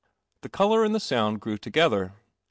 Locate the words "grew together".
1.41-2.15